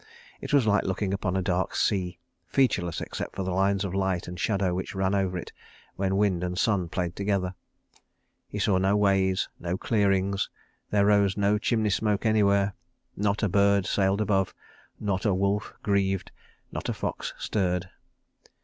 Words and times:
It 0.41 0.51
was 0.51 0.65
like 0.65 0.83
looking 0.83 1.13
upon 1.13 1.35
a 1.37 1.43
dark 1.43 1.75
sea, 1.75 2.17
featureless 2.47 3.01
except 3.01 3.35
for 3.35 3.43
the 3.43 3.51
lines 3.53 3.85
of 3.85 3.93
light 3.93 4.27
and 4.27 4.39
shadow 4.39 4.73
which 4.73 4.95
ran 4.95 5.13
over 5.13 5.37
it 5.37 5.53
when 5.95 6.17
wind 6.17 6.43
and 6.43 6.57
sun 6.57 6.89
played 6.89 7.15
together. 7.15 7.53
He 8.47 8.57
saw 8.57 8.79
no 8.79 8.97
ways, 8.97 9.47
no 9.59 9.77
clearings; 9.77 10.49
there 10.89 11.05
rose 11.05 11.37
no 11.37 11.59
chimney 11.59 11.91
smoke 11.91 12.25
anywhere. 12.25 12.73
Not 13.15 13.43
a 13.43 13.47
bird 13.47 13.85
sailed 13.85 14.21
above, 14.21 14.55
not 14.99 15.23
a 15.23 15.35
wolf 15.35 15.71
grieved, 15.83 16.31
not 16.71 16.89
a 16.89 16.93
fox 16.93 17.35
stirred. 17.37 17.87